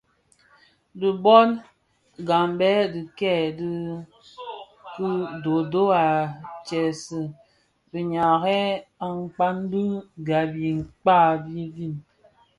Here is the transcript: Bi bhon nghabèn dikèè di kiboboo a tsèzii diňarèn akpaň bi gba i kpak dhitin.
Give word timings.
Bi 0.99 1.09
bhon 1.23 1.49
nghabèn 2.23 2.89
dikèè 3.07 3.41
di 3.57 3.69
kiboboo 4.93 5.91
a 6.03 6.05
tsèzii 6.65 7.33
diňarèn 7.91 8.75
akpaň 9.05 9.55
bi 9.71 9.83
gba 10.25 10.39
i 10.69 10.71
kpak 11.01 11.31
dhitin. 11.51 11.93